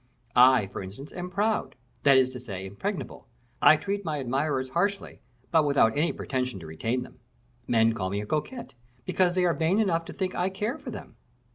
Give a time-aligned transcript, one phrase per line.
[0.35, 3.27] I, for instance, am proud; that is to say, impregnable.
[3.61, 5.19] I treat my admirers harshly,
[5.51, 7.19] but without any pretention to retain them.
[7.67, 8.73] Men call me a coquette,
[9.05, 11.17] because they are vain enough to think I care for them.